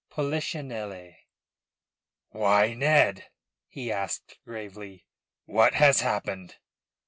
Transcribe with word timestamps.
POLICHINELLE 0.09 1.13
"Why, 2.29 2.73
Ned," 2.73 3.27
he 3.67 3.91
asked 3.91 4.39
gravely, 4.43 5.05
"what 5.45 5.75
has 5.75 6.01
happened?" 6.01 6.55